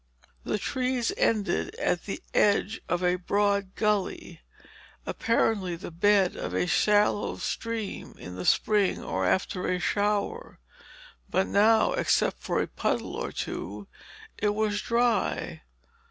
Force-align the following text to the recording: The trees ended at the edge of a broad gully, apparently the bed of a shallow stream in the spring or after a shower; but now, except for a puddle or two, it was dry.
The 0.43 0.57
trees 0.57 1.13
ended 1.15 1.75
at 1.75 2.05
the 2.05 2.23
edge 2.33 2.81
of 2.89 3.03
a 3.03 3.17
broad 3.17 3.75
gully, 3.75 4.41
apparently 5.05 5.75
the 5.75 5.91
bed 5.91 6.35
of 6.35 6.55
a 6.55 6.65
shallow 6.65 7.37
stream 7.37 8.15
in 8.17 8.35
the 8.35 8.43
spring 8.43 9.03
or 9.03 9.27
after 9.27 9.67
a 9.67 9.77
shower; 9.77 10.57
but 11.29 11.45
now, 11.45 11.93
except 11.93 12.39
for 12.41 12.63
a 12.63 12.67
puddle 12.67 13.15
or 13.15 13.31
two, 13.31 13.87
it 14.39 14.55
was 14.55 14.81
dry. 14.81 15.61